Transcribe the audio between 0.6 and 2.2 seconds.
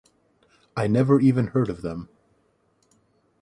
I never even heard of them.